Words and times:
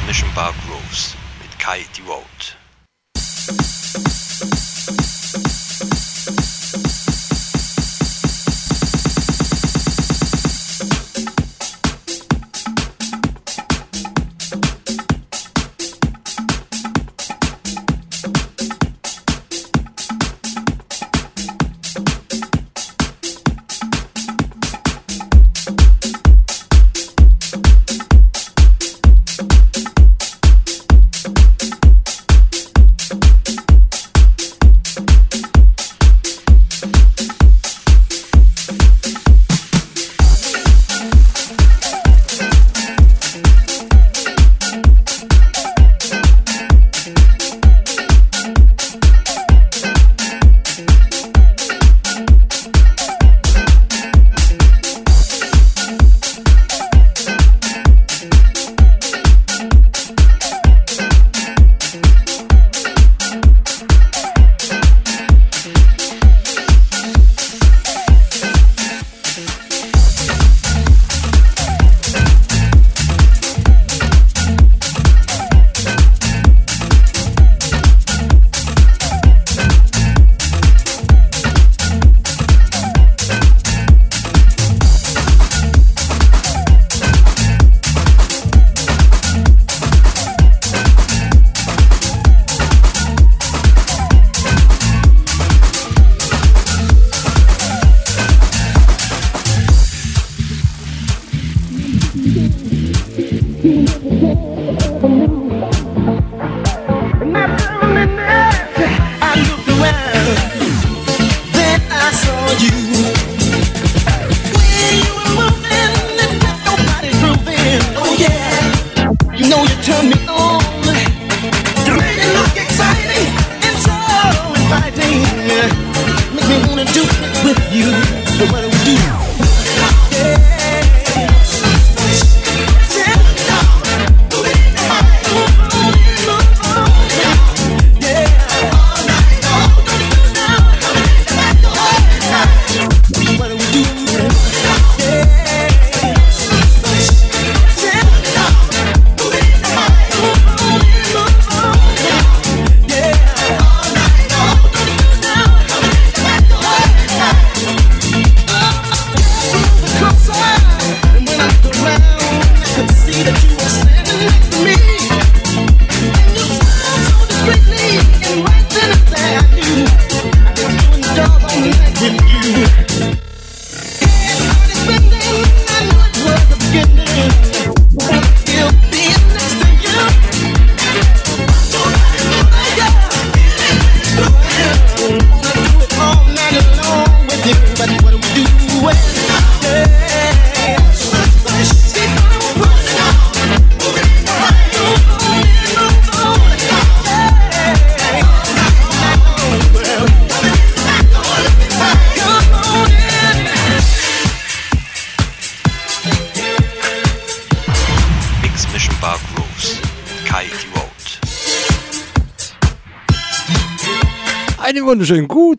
Mission 0.00 0.32
Bar 0.34 0.54
Grooves 0.64 1.14
mit 1.42 1.58
Kai 1.58 1.84
Devote. 1.98 2.61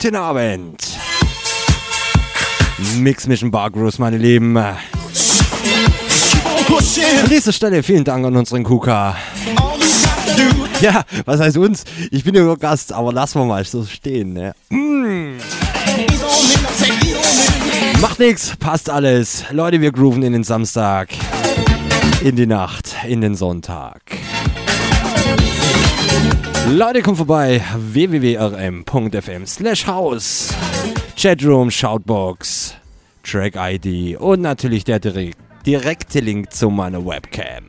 Guten 0.03 0.15
Abend. 0.17 0.99
Mix 2.97 3.25
Mission 3.25 3.49
Bar 3.51 3.71
Grooves, 3.71 3.99
meine 3.99 4.17
Lieben. 4.17 4.57
An 4.57 4.75
dieser 7.29 7.53
Stelle 7.53 7.81
vielen 7.83 8.03
Dank 8.03 8.25
an 8.25 8.35
unseren 8.35 8.65
KUKA. 8.65 9.15
Ja, 10.81 11.03
was 11.23 11.39
heißt 11.39 11.55
uns? 11.55 11.85
Ich 12.11 12.25
bin 12.25 12.35
ja 12.35 12.43
nur 12.43 12.57
Gast, 12.57 12.91
aber 12.91 13.13
lassen 13.13 13.39
wir 13.39 13.45
mal 13.45 13.63
so 13.63 13.85
stehen. 13.85 14.33
Ne? 14.33 14.53
Mm. 14.67 15.37
Macht 18.01 18.19
nichts, 18.19 18.57
passt 18.59 18.89
alles. 18.89 19.45
Leute, 19.51 19.79
wir 19.79 19.93
grooven 19.93 20.21
in 20.23 20.33
den 20.33 20.43
Samstag, 20.43 21.11
in 22.21 22.35
die 22.35 22.47
Nacht, 22.47 22.93
in 23.07 23.21
den 23.21 23.35
Sonntag. 23.35 24.01
Leute, 26.69 27.01
kommt 27.01 27.17
vorbei 27.17 27.61
www.rm.fm 27.75 29.45
slash 29.45 29.85
house 29.85 30.53
Chatroom, 31.17 31.69
Shoutbox, 31.69 32.75
Track 33.21 33.55
ID 33.57 34.17
und 34.17 34.41
natürlich 34.41 34.85
der 34.85 34.99
direkte 35.65 36.19
Link 36.21 36.53
zu 36.53 36.69
meiner 36.69 37.05
Webcam. 37.05 37.65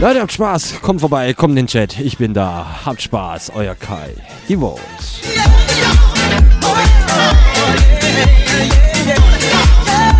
Leute, 0.00 0.22
habt 0.22 0.32
Spaß. 0.32 0.80
Kommt 0.80 1.02
vorbei, 1.02 1.34
kommt 1.34 1.52
in 1.52 1.56
den 1.56 1.66
Chat. 1.66 2.00
Ich 2.00 2.16
bin 2.16 2.32
da. 2.32 2.80
Habt 2.86 3.02
Spaß. 3.02 3.52
Euer 3.54 3.74
Kai. 3.74 4.14
Die 4.48 4.56
Vote. 4.56 4.80
drunk 9.90 10.19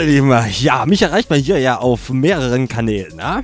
meine 0.00 0.12
Lieben, 0.12 0.34
ja, 0.60 0.86
mich 0.86 1.02
erreicht 1.02 1.28
man 1.28 1.40
hier 1.40 1.58
ja 1.58 1.76
auf 1.76 2.08
mehreren 2.08 2.68
Kanälen. 2.68 3.12
Na? 3.16 3.42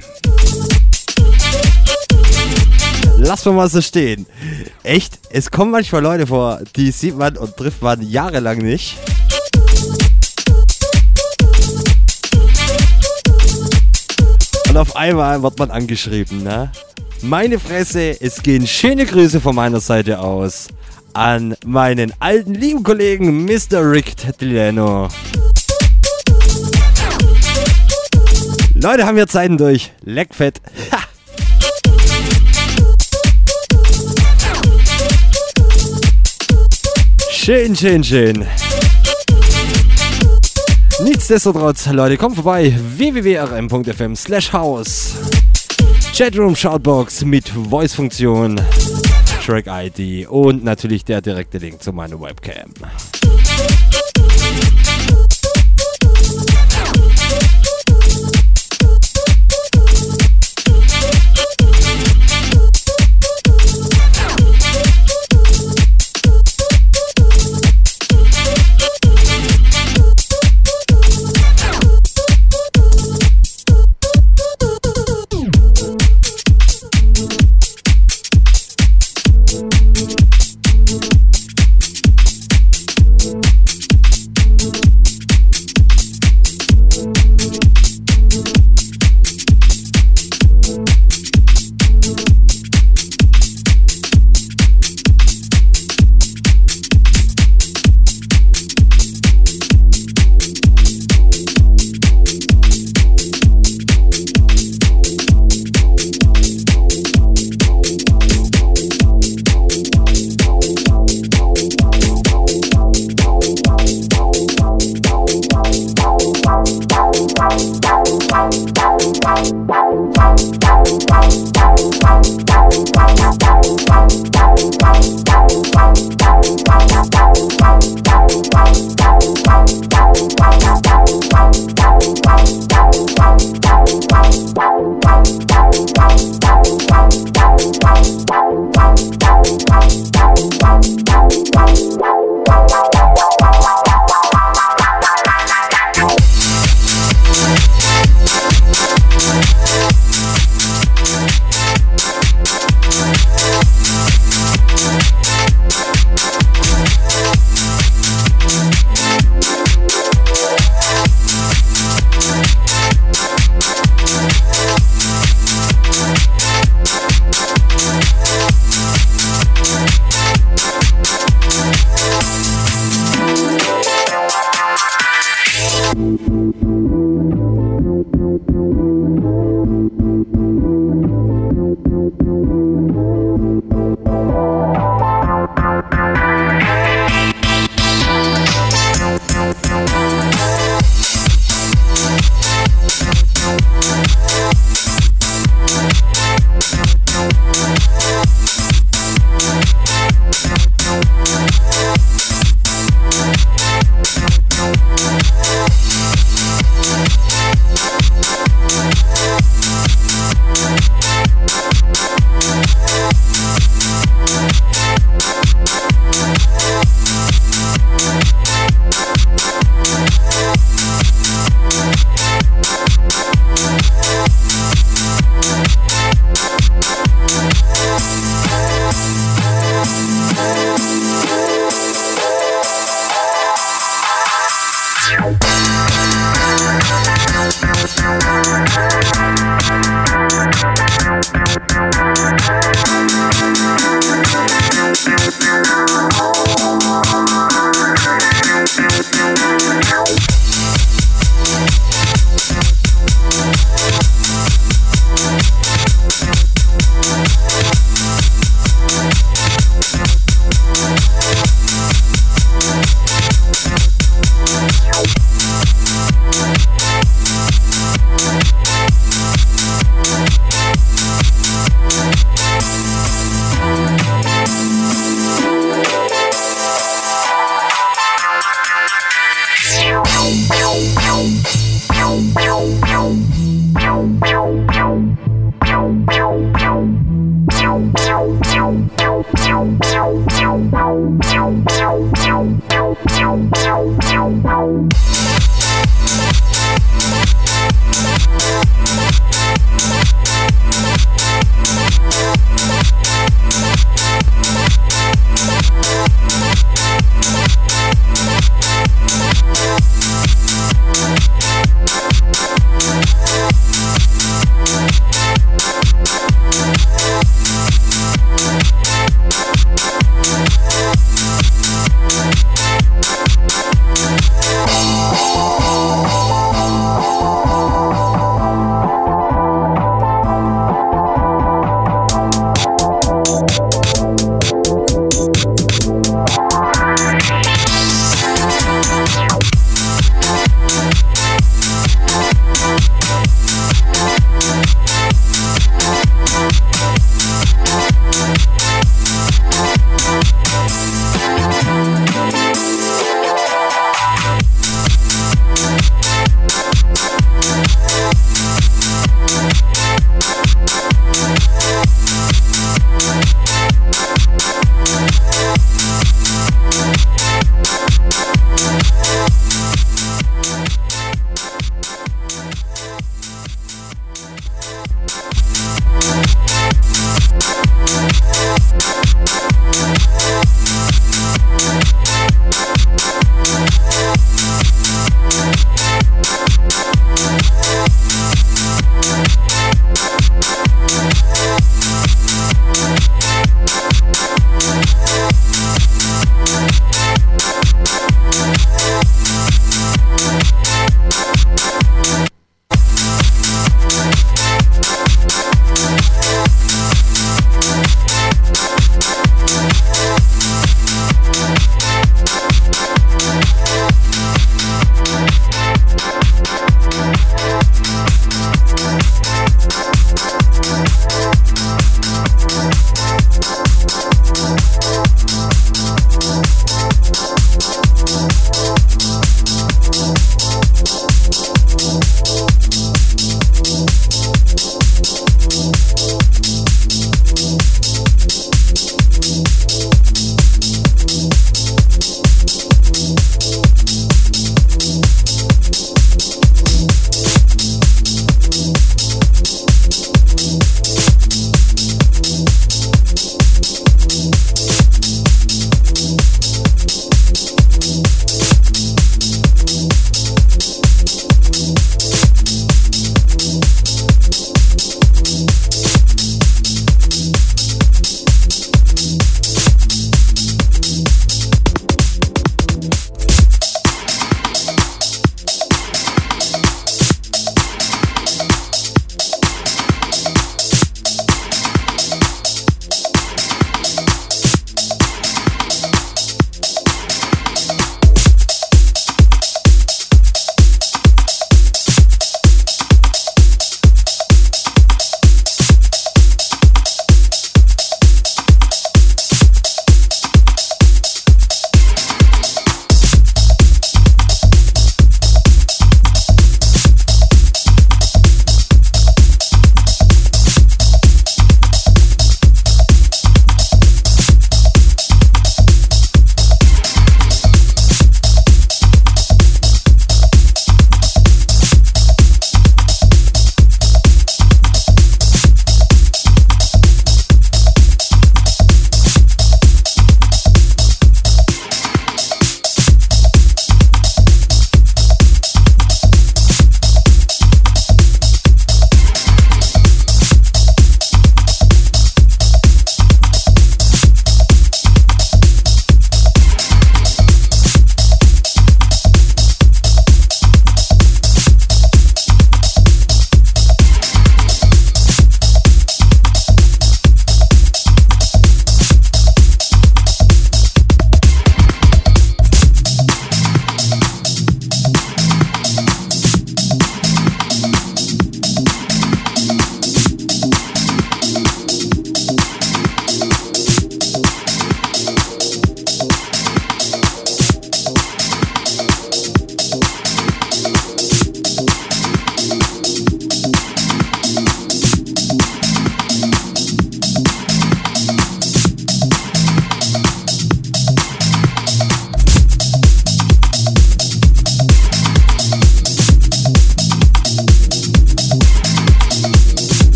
Lass 3.18 3.44
mal 3.44 3.52
mal 3.52 3.68
so 3.68 3.82
stehen. 3.82 4.24
Echt, 4.82 5.18
es 5.28 5.50
kommen 5.50 5.70
manchmal 5.70 6.00
Leute 6.00 6.26
vor, 6.26 6.60
die 6.74 6.92
sieht 6.92 7.18
man 7.18 7.36
und 7.36 7.54
trifft 7.58 7.82
man 7.82 8.00
jahrelang 8.00 8.56
nicht. 8.56 8.96
Und 14.70 14.76
auf 14.78 14.96
einmal 14.96 15.42
wird 15.42 15.58
man 15.58 15.70
angeschrieben, 15.70 16.42
ne? 16.42 16.72
Meine 17.20 17.58
Fresse, 17.58 18.18
es 18.18 18.42
gehen 18.42 18.66
schöne 18.66 19.04
Grüße 19.04 19.42
von 19.42 19.54
meiner 19.54 19.80
Seite 19.80 20.20
aus 20.20 20.68
an 21.12 21.54
meinen 21.64 22.12
alten 22.18 22.54
lieben 22.54 22.82
Kollegen 22.82 23.44
Mr. 23.46 23.90
Rick 23.90 24.16
Tetleno. 24.16 25.08
Leute, 28.86 29.04
haben 29.04 29.16
wir 29.16 29.26
Zeiten 29.26 29.58
durch. 29.58 29.90
Leckfett. 30.04 30.60
Ha. 30.92 30.98
Schön, 37.32 37.74
schön, 37.74 38.04
schön. 38.04 38.46
Nichtsdestotrotz, 41.02 41.86
Leute, 41.86 42.16
kommt 42.16 42.36
vorbei. 42.36 42.78
www.rm.fm 42.96 44.14
slash 44.14 44.52
house. 44.52 45.16
Chatroom 46.14 46.54
Shoutbox 46.54 47.24
mit 47.24 47.48
Voice-Funktion, 47.48 48.60
Track-ID 49.44 50.28
und 50.28 50.62
natürlich 50.62 51.04
der 51.04 51.22
direkte 51.22 51.58
Link 51.58 51.82
zu 51.82 51.92
meiner 51.92 52.20
Webcam. 52.20 52.72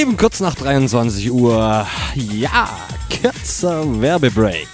Lieben, 0.00 0.16
kurz 0.16 0.40
nach 0.40 0.54
23 0.54 1.30
Uhr. 1.30 1.86
Ja, 2.14 2.70
kurzer 3.20 4.00
Werbebreak. 4.00 4.66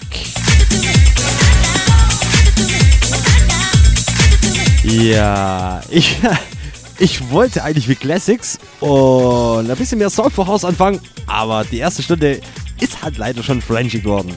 Ja, 4.85 5.83
ich, 5.91 6.20
ich 7.01 7.29
wollte 7.33 7.64
eigentlich 7.64 7.89
mit 7.89 7.99
Classics 7.99 8.61
und 8.79 9.68
ein 9.68 9.77
bisschen 9.77 9.99
mehr 9.99 10.11
Soul 10.11 10.31
for 10.31 10.47
House 10.47 10.64
anfangen, 10.64 11.01
aber 11.27 11.64
die 11.64 11.79
erste 11.79 12.05
Stunde 12.05 12.41
ist 12.79 13.03
halt 13.03 13.18
leider 13.18 13.43
schon 13.43 13.61
Frenchy 13.61 13.99
geworden. 13.99 14.33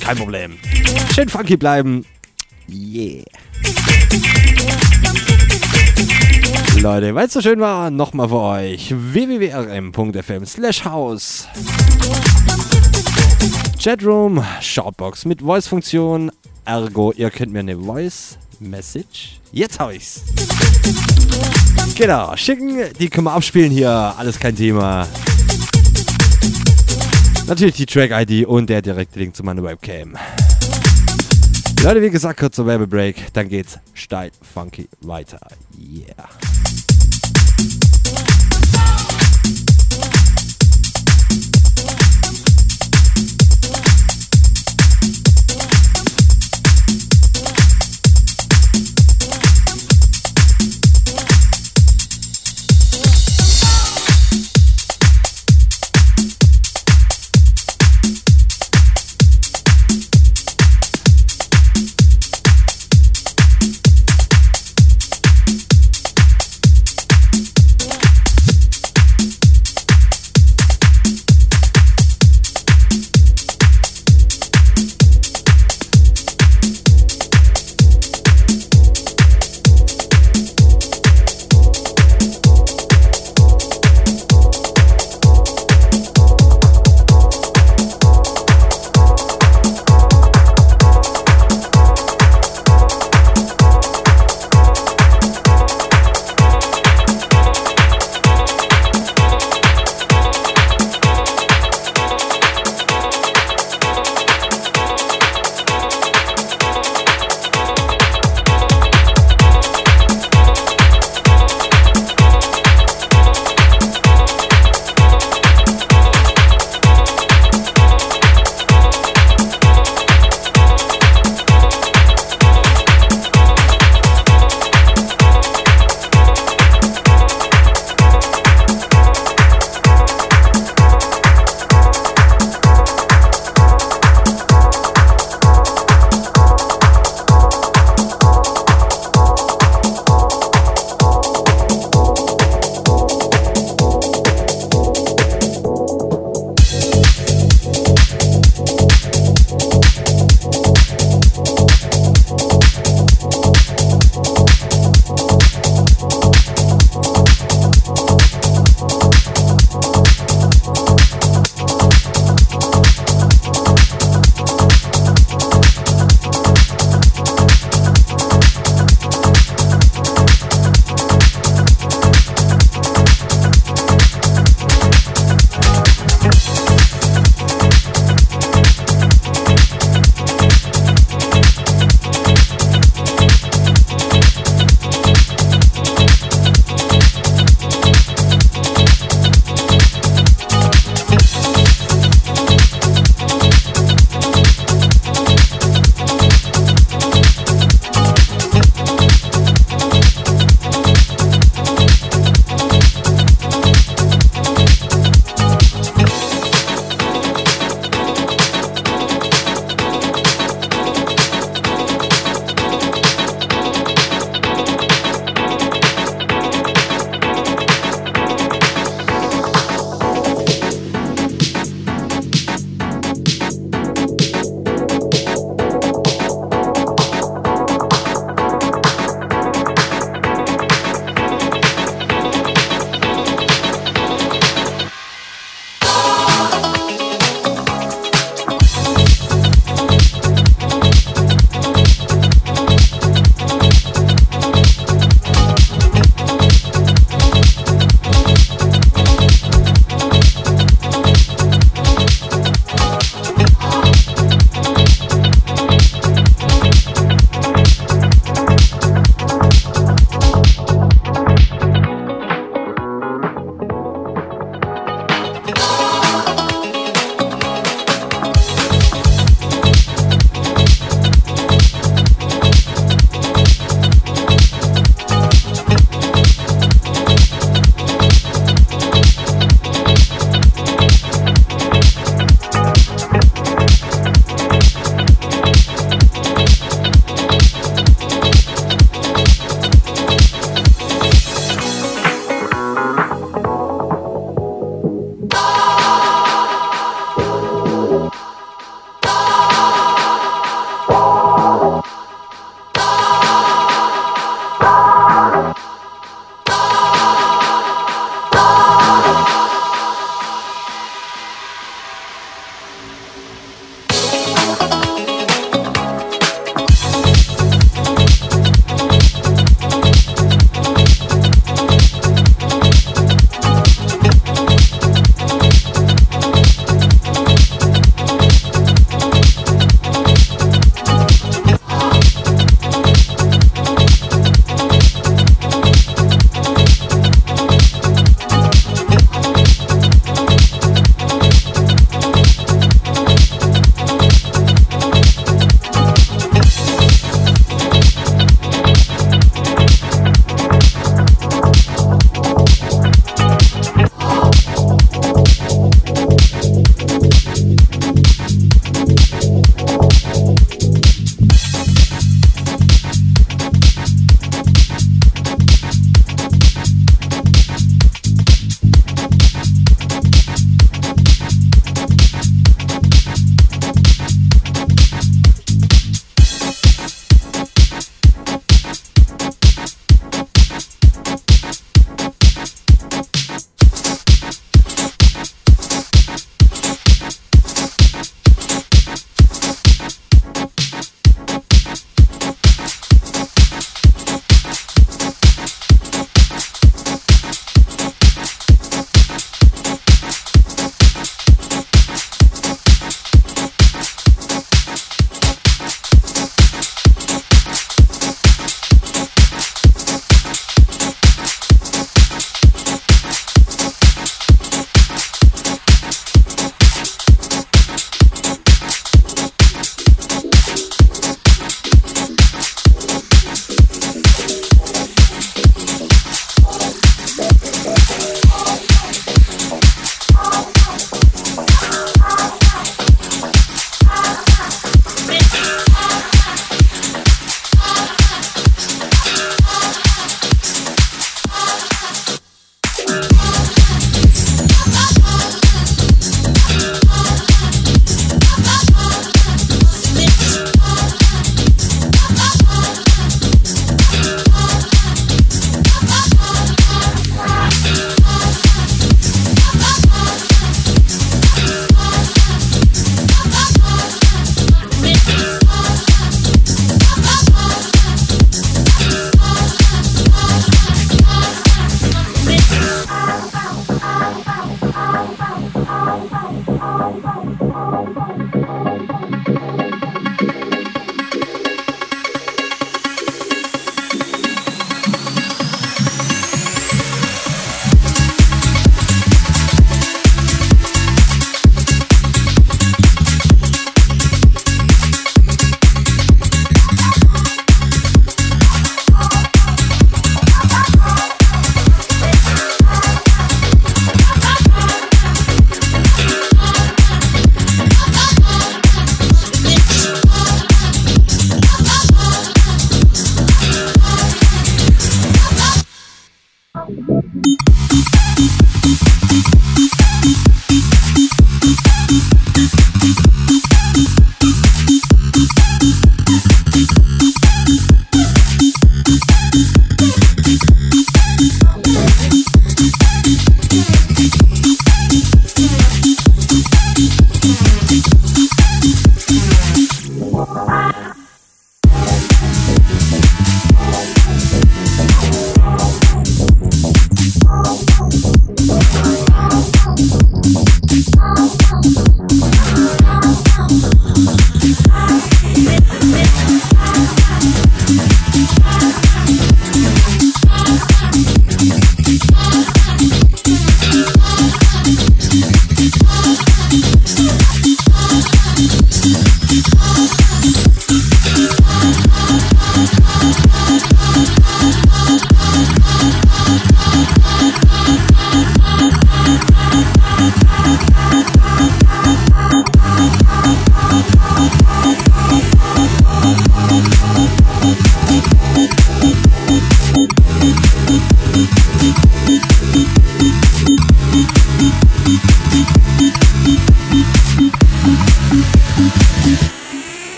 Kein 0.00 0.16
Problem. 0.16 0.56
Schön 1.14 1.28
funky 1.28 1.58
bleiben. 1.58 2.06
Yeah. 2.66 3.24
Leute, 6.80 7.12
weil 7.14 7.26
es 7.26 7.32
so 7.32 7.40
schön 7.40 7.58
war, 7.58 7.90
nochmal 7.90 8.28
für 8.28 8.40
euch 8.40 8.94
www.rm.fm 8.94 10.46
slash 10.46 10.84
house 10.84 11.48
Chatroom, 13.82 14.44
Shoutbox 14.60 15.24
mit 15.24 15.42
Voice-Funktion, 15.42 16.30
ergo 16.64 17.12
ihr 17.16 17.30
könnt 17.30 17.52
mir 17.52 17.60
eine 17.60 17.76
Voice-Message, 17.76 19.40
jetzt 19.50 19.80
hab 19.80 19.92
ich's. 19.92 20.22
Genau, 21.96 22.36
schicken, 22.36 22.78
die 23.00 23.08
können 23.08 23.24
wir 23.24 23.32
abspielen 23.32 23.72
hier, 23.72 24.14
alles 24.16 24.38
kein 24.38 24.54
Thema. 24.54 25.08
Natürlich 27.48 27.74
die 27.74 27.86
Track-ID 27.86 28.46
und 28.46 28.70
der 28.70 28.82
direkte 28.82 29.18
Link 29.18 29.34
zu 29.34 29.42
meiner 29.42 29.64
Webcam. 29.64 30.16
Leute, 31.88 32.02
wie 32.02 32.10
gesagt, 32.10 32.38
kurzer 32.38 32.66
Werbebreak, 32.66 33.32
dann 33.32 33.48
geht's 33.48 33.78
steil 33.94 34.30
funky 34.42 34.90
weiter. 35.00 35.40
Yeah. 35.78 36.28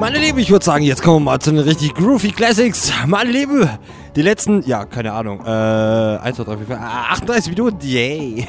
Meine 0.00 0.18
Liebe, 0.18 0.40
ich 0.40 0.50
würde 0.50 0.64
sagen, 0.64 0.82
jetzt 0.82 1.02
kommen 1.02 1.16
wir 1.16 1.32
mal 1.32 1.38
zu 1.40 1.50
den 1.50 1.60
richtig 1.60 1.94
groovy 1.94 2.32
Classics. 2.32 2.90
Meine 3.06 3.30
Liebe, 3.30 3.68
die 4.16 4.22
letzten, 4.22 4.66
ja, 4.66 4.86
keine 4.86 5.12
Ahnung, 5.12 5.42
äh, 5.44 5.50
1, 5.50 6.38
2, 6.38 6.44
3, 6.44 6.56
4, 6.56 6.66
5, 6.68 6.80
38 6.80 7.50
Minuten, 7.50 7.76
yay. 7.82 8.42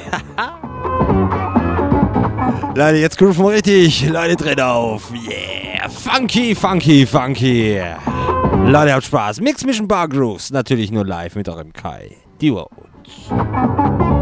Leute, 2.74 2.96
jetzt 2.96 3.18
grooven 3.18 3.44
wir 3.44 3.52
richtig. 3.52 4.08
Leute, 4.08 4.36
dreht 4.36 4.62
auf. 4.62 5.12
Yeah, 5.12 5.90
funky, 5.90 6.54
funky, 6.54 7.04
funky. 7.04 7.82
Leute, 8.64 8.94
habt 8.94 9.04
Spaß. 9.04 9.42
Mix 9.42 9.62
Mission 9.66 9.86
Bar 9.86 10.08
Grooves, 10.08 10.52
natürlich 10.52 10.90
nur 10.90 11.04
live 11.04 11.36
mit 11.36 11.50
eurem 11.50 11.74
Kai. 11.74 12.16
Duo. 12.40 12.70
baby, 13.28 14.21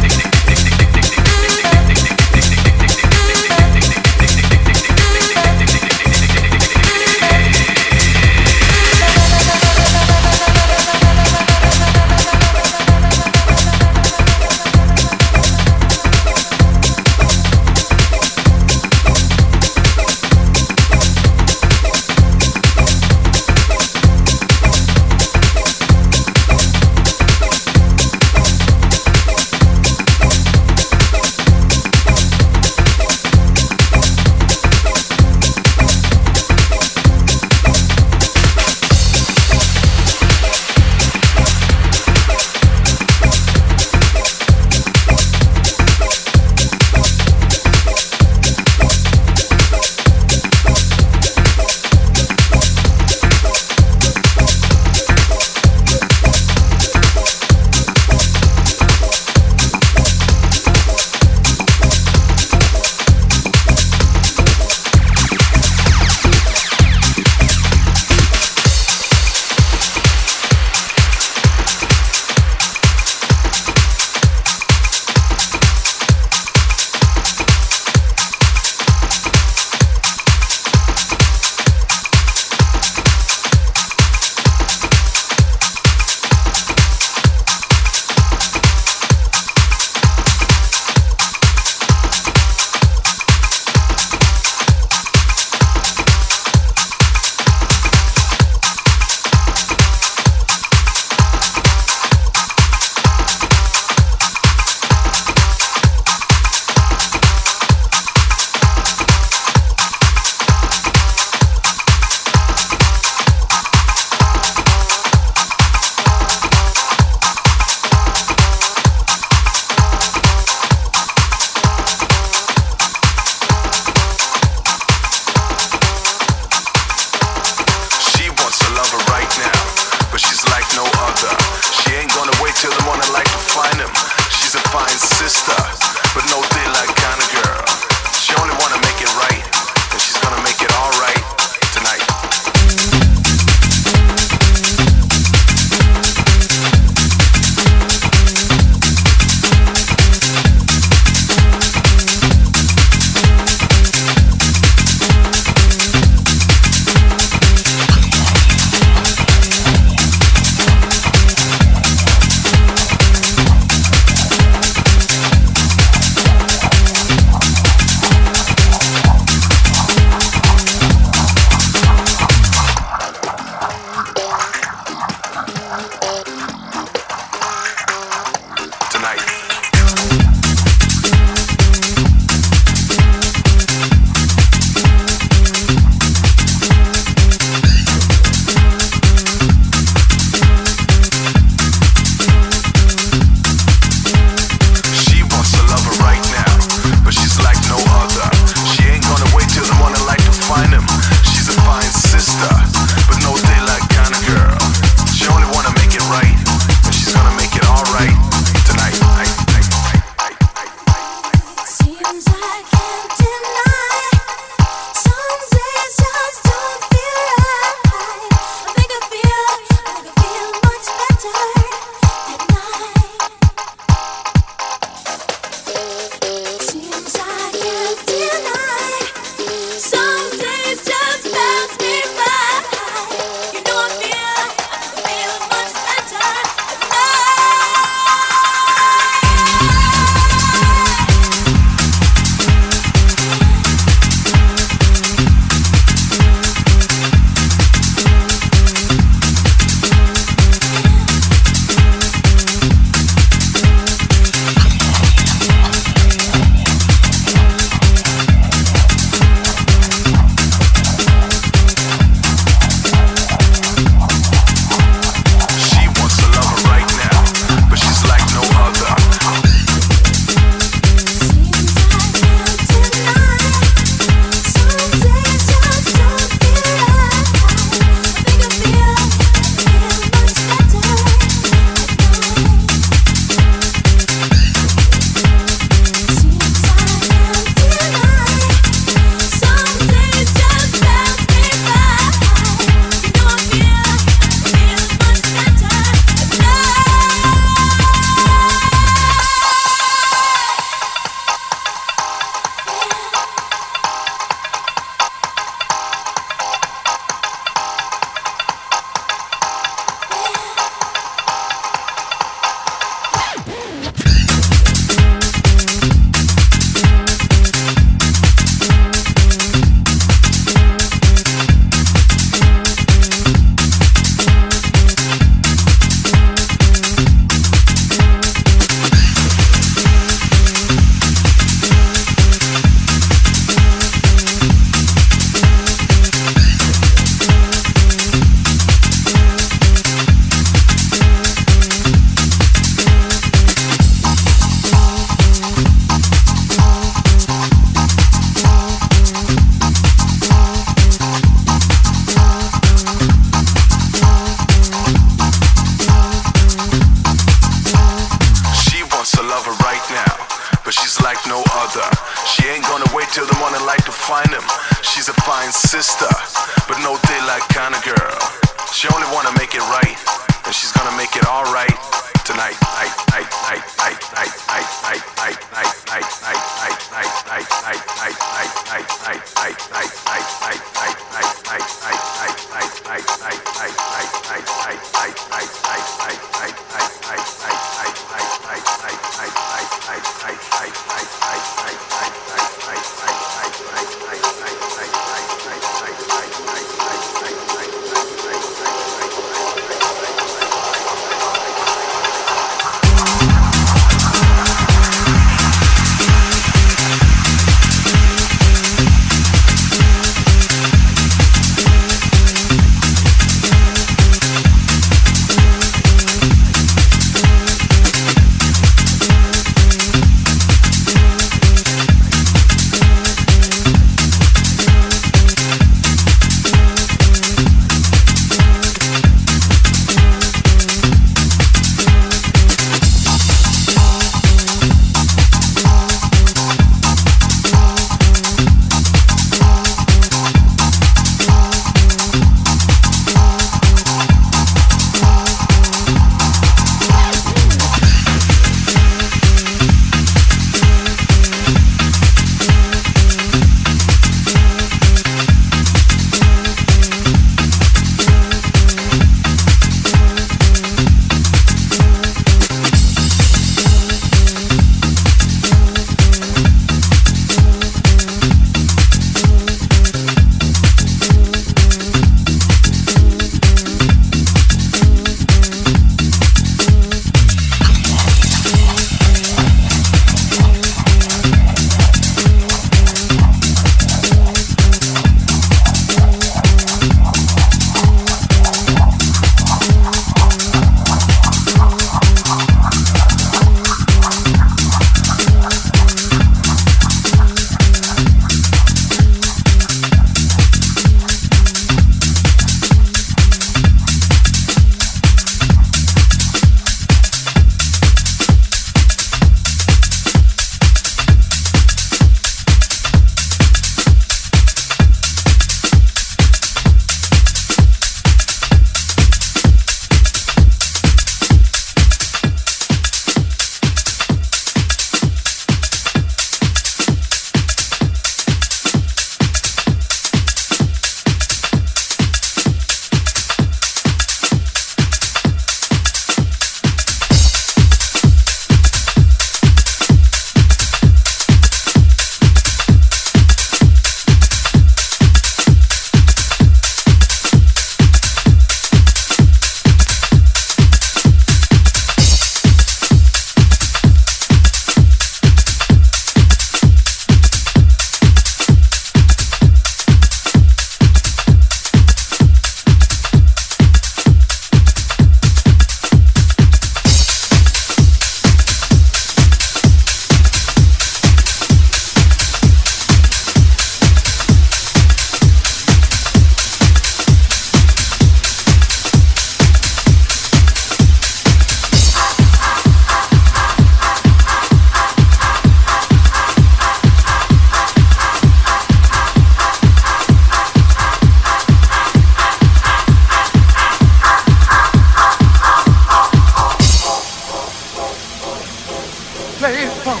play 599.44 599.66
funk. 599.84 600.00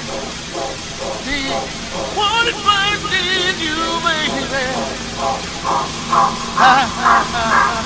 What 2.16 2.46
did 3.10 3.56
you, 3.60 3.76
baby? 4.00 4.64
Ha, 6.56 6.88
ha, 6.96 7.24
ha. 7.32 7.83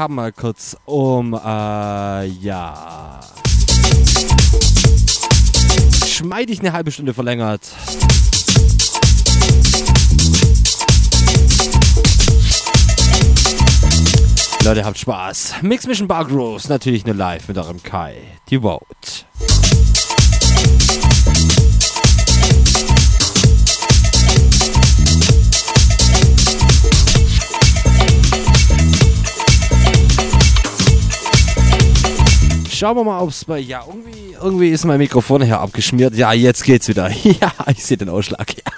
Haben 0.00 0.14
mal 0.14 0.32
kurz 0.32 0.78
um, 0.86 1.34
äh, 1.34 2.24
ja, 2.24 3.20
schmeidig 6.06 6.60
eine 6.60 6.72
halbe 6.72 6.90
Stunde 6.90 7.12
verlängert. 7.12 7.60
Leute, 14.64 14.84
habt 14.86 14.96
Spaß. 14.96 15.56
Mix 15.60 15.86
Mission 15.86 16.08
Bar 16.08 16.24
Grooves, 16.24 16.70
natürlich 16.70 17.04
nur 17.04 17.14
live 17.14 17.46
mit 17.48 17.58
eurem 17.58 17.82
Kai. 17.82 18.16
Die 18.48 18.62
Vote. 18.62 18.89
Schauen 32.80 32.96
wir 32.96 33.04
mal, 33.04 33.20
ob 33.20 33.28
es 33.28 33.44
bei. 33.44 33.58
Ja, 33.58 33.84
irgendwie, 33.86 34.34
irgendwie 34.40 34.70
ist 34.70 34.86
mein 34.86 34.96
Mikrofon 34.96 35.42
hier 35.42 35.60
abgeschmiert. 35.60 36.14
Ja, 36.14 36.32
jetzt 36.32 36.64
geht's 36.64 36.88
wieder. 36.88 37.10
Ja, 37.24 37.52
ich 37.70 37.84
sehe 37.84 37.98
den 37.98 38.08
Ausschlag. 38.08 38.54
Ja. 38.56 38.72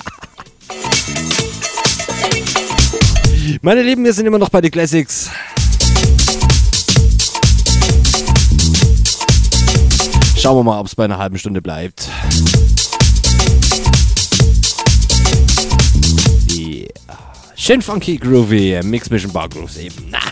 Meine 3.62 3.82
Lieben, 3.82 4.04
wir 4.04 4.12
sind 4.12 4.26
immer 4.26 4.40
noch 4.40 4.48
bei 4.48 4.60
den 4.60 4.72
Classics. 4.72 5.30
Schauen 10.36 10.56
wir 10.56 10.64
mal, 10.64 10.80
ob 10.80 10.88
es 10.88 10.96
bei 10.96 11.04
einer 11.04 11.18
halben 11.18 11.38
Stunde 11.38 11.62
bleibt. 11.62 12.08
Yeah. 16.50 16.88
Schön 17.54 17.80
funky, 17.80 18.16
groovy, 18.16 18.80
Mix 18.82 19.10
Mission 19.10 19.32
Bar 19.32 19.48
Grooves 19.48 19.76
eben. 19.76 20.08
Na. 20.10 20.31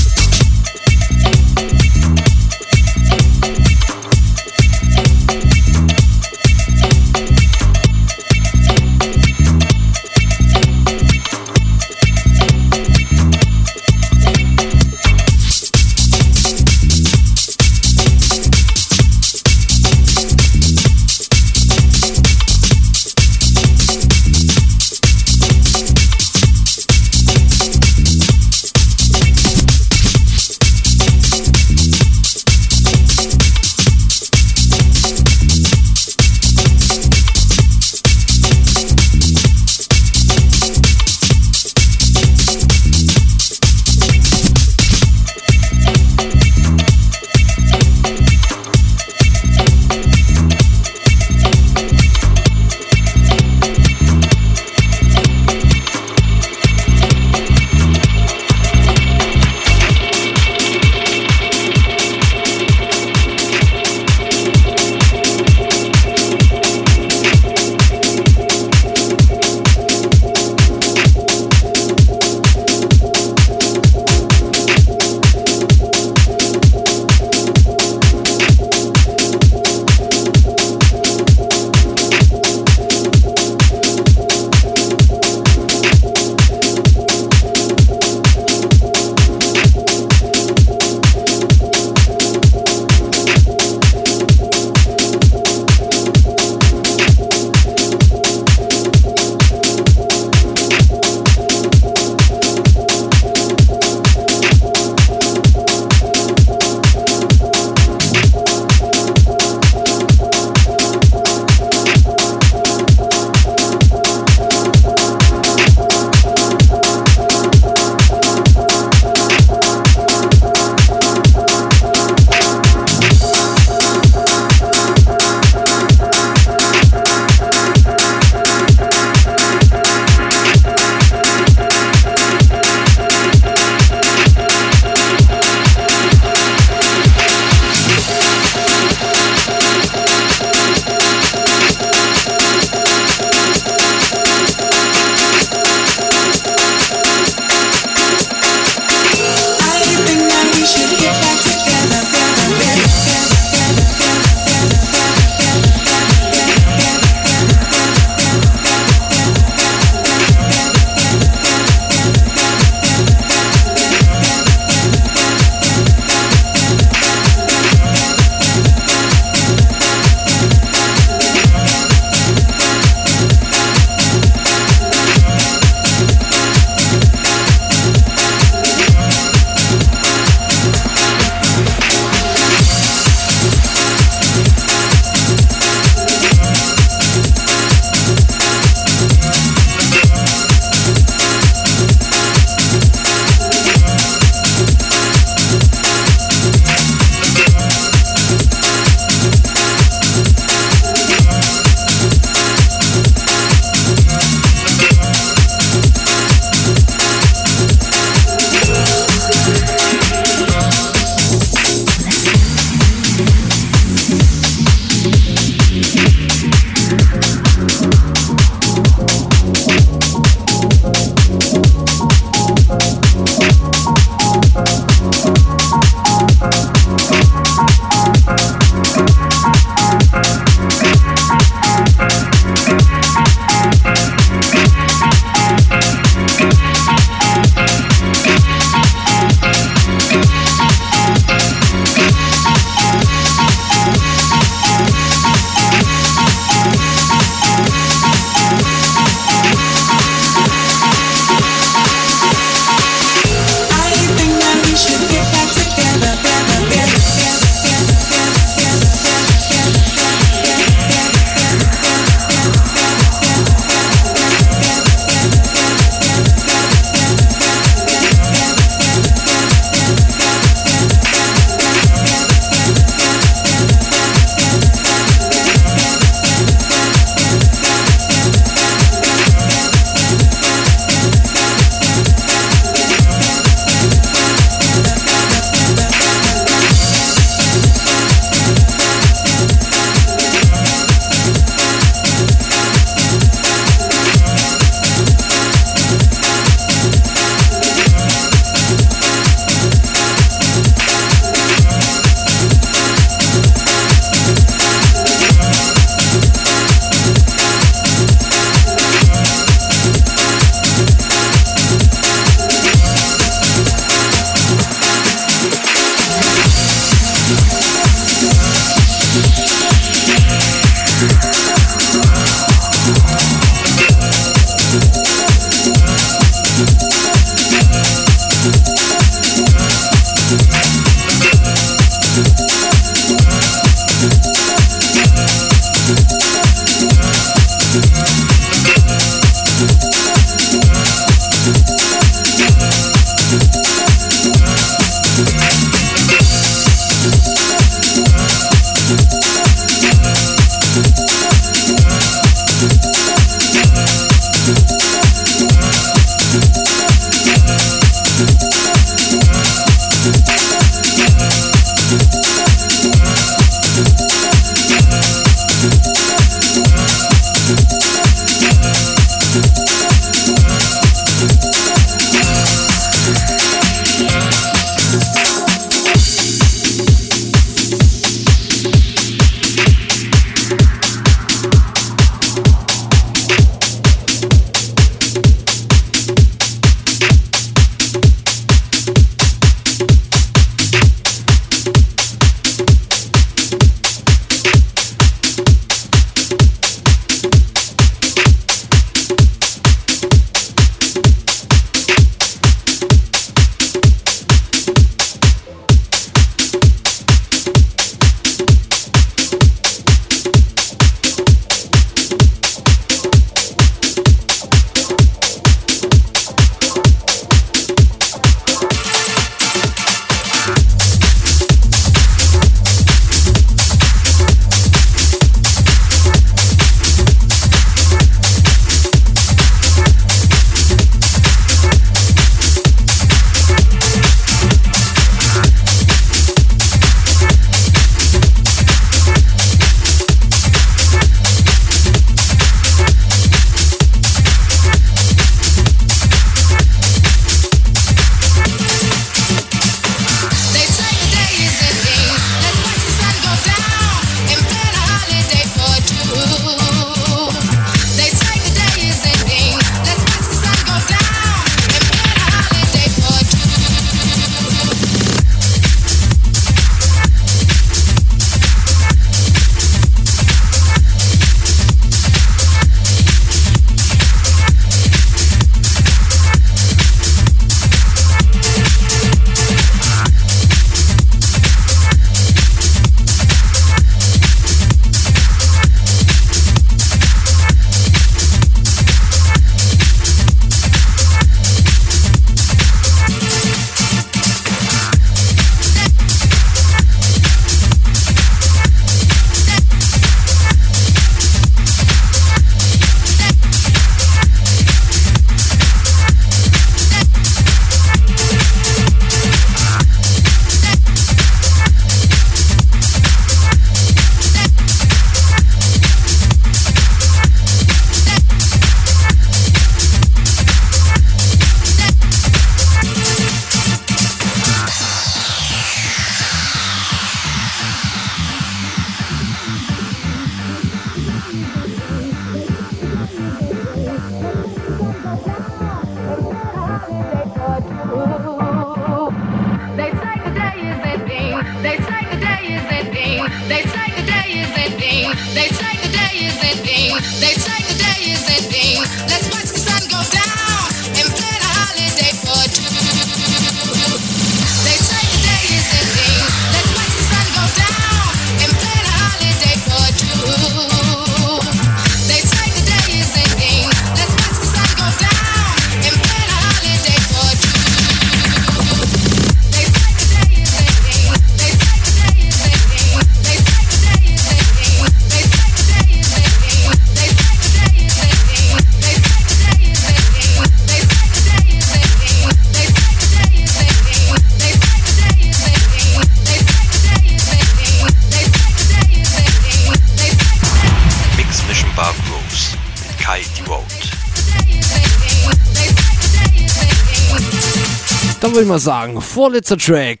Mal 598.52 598.58
sagen, 598.58 599.00
vorletzter 599.00 599.56
Track. 599.56 600.00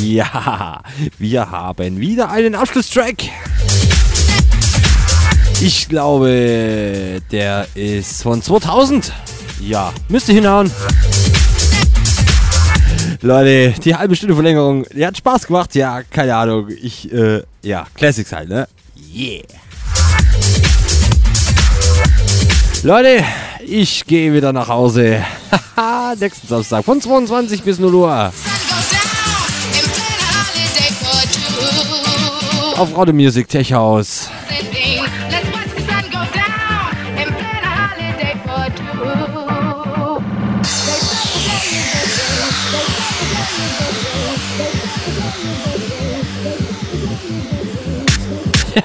Ja, 0.00 0.80
wir 1.18 1.50
haben 1.50 1.98
wieder 1.98 2.30
einen 2.30 2.54
Abschlusstrack. 2.54 3.16
Ich 5.60 5.88
glaube, 5.88 7.20
der 7.32 7.66
ist 7.74 8.22
von 8.22 8.40
2000. 8.40 9.12
Ja, 9.60 9.92
müsste 10.08 10.32
hinhauen. 10.32 10.70
Leute, 13.20 13.74
die 13.80 13.96
halbe 13.96 14.14
Stunde 14.14 14.34
Verlängerung, 14.34 14.86
die 14.94 15.04
hat 15.04 15.16
Spaß 15.16 15.48
gemacht. 15.48 15.74
Ja, 15.74 16.04
keine 16.04 16.36
Ahnung. 16.36 16.68
Ich, 16.80 17.12
äh, 17.12 17.42
ja, 17.62 17.88
Classics 17.96 18.30
halt, 18.30 18.50
ne? 18.50 18.68
Yeah. 19.12 19.42
Leute, 22.84 23.24
ich 23.66 24.06
gehe 24.06 24.32
wieder 24.32 24.52
nach 24.52 24.68
Hause. 24.68 25.22
Nächsten 26.20 26.46
Samstag 26.46 26.84
von 26.84 27.00
22 27.00 27.62
bis 27.62 27.78
0 27.78 27.94
Uhr. 27.94 28.32
Auf 32.76 32.96
Radio 32.96 33.14
Music 33.14 33.48
Tech 33.48 33.72
House. 33.72 34.30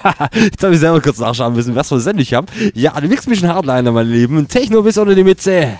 Jetzt 0.34 0.64
habe 0.64 0.74
ich 0.74 0.80
selber 0.80 1.02
kurz 1.02 1.20
nachschauen 1.20 1.54
müssen, 1.54 1.76
was 1.76 1.90
für 1.90 2.00
Sendung 2.00 2.22
ich 2.22 2.34
habe. 2.34 2.48
Ja, 2.74 3.00
du 3.00 3.08
Mix 3.08 3.28
Mission 3.28 3.50
Hardliner, 3.50 3.92
meine 3.92 4.10
Lieben. 4.10 4.48
Techno 4.48 4.82
bis 4.82 4.98
unter 4.98 5.16
die 5.16 5.24
Mütze. 5.24 5.80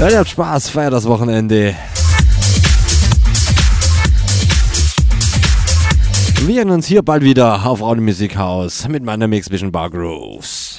Leute, 0.00 0.18
habt 0.18 0.30
Spaß, 0.30 0.70
feiert 0.70 0.94
das 0.94 1.04
Wochenende. 1.04 1.74
Wir 6.46 6.54
sehen 6.54 6.70
uns 6.70 6.86
hier 6.86 7.02
bald 7.02 7.22
wieder 7.22 7.66
auf 7.66 7.82
Radio 7.82 8.02
Musikhaus 8.02 8.88
mit 8.88 9.04
meiner 9.04 9.28
Mix 9.28 9.50
Mission 9.50 9.70
Bar 9.70 9.90
Grooves. 9.90 10.78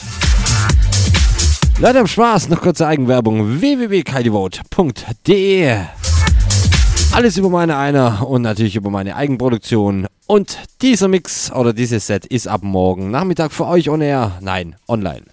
Leute, 1.77 1.99
habt 1.99 2.09
Spaß, 2.09 2.49
noch 2.49 2.61
kurze 2.61 2.87
Eigenwerbung 2.87 3.61
www.kaidevote.de 3.61 5.75
alles 7.13 7.37
über 7.37 7.49
meine 7.49 7.77
einer 7.77 8.27
und 8.27 8.41
natürlich 8.41 8.75
über 8.75 8.89
meine 8.89 9.15
Eigenproduktion. 9.15 10.07
Und 10.25 10.57
dieser 10.81 11.07
Mix 11.09 11.51
oder 11.51 11.73
dieses 11.73 12.07
Set 12.07 12.25
ist 12.25 12.47
ab 12.47 12.63
morgen 12.63 13.11
Nachmittag 13.11 13.51
für 13.51 13.67
euch 13.67 13.87
on 13.89 14.01
air. 14.01 14.39
Nein, 14.41 14.77
online. 14.87 15.25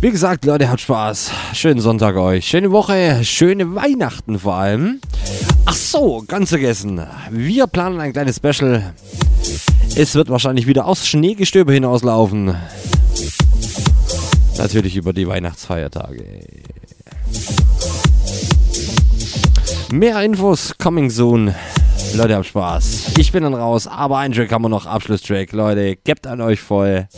Wie 0.00 0.10
gesagt, 0.10 0.44
Leute, 0.44 0.70
habt 0.70 0.80
Spaß. 0.80 1.30
Schönen 1.52 1.80
Sonntag 1.80 2.16
euch. 2.16 2.46
Schöne 2.46 2.70
Woche. 2.70 3.22
Schöne 3.24 3.74
Weihnachten 3.74 4.38
vor 4.38 4.54
allem. 4.54 5.00
Ach 5.66 5.74
so, 5.74 6.24
ganz 6.26 6.48
vergessen. 6.48 7.06
Wir 7.30 7.66
planen 7.66 8.00
ein 8.00 8.12
kleines 8.12 8.36
Special 8.36 8.92
es 9.96 10.14
wird 10.14 10.28
wahrscheinlich 10.28 10.66
wieder 10.66 10.86
aus 10.86 11.06
Schneegestöber 11.06 11.72
hinauslaufen. 11.72 12.54
Natürlich 14.56 14.96
über 14.96 15.12
die 15.12 15.26
Weihnachtsfeiertage. 15.26 16.24
Mehr 19.90 20.22
Infos 20.22 20.76
coming 20.78 21.10
soon. 21.10 21.54
Leute, 22.14 22.36
habt 22.36 22.46
Spaß. 22.46 23.14
Ich 23.18 23.32
bin 23.32 23.42
dann 23.42 23.54
raus, 23.54 23.86
aber 23.86 24.18
ein 24.18 24.32
Track 24.32 24.52
haben 24.52 24.62
wir 24.62 24.68
noch. 24.68 24.86
Abschlusstrack. 24.86 25.52
Leute, 25.52 25.96
gebt 25.96 26.26
an 26.26 26.40
euch 26.40 26.60
voll. 26.60 27.08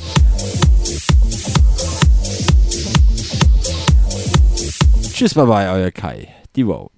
Tschüss, 5.22 5.34
bye 5.34 5.46
bye, 5.46 5.70
euer 5.70 5.92
Kai. 5.92 6.26
Die 6.56 6.66
Vote. 6.66 6.90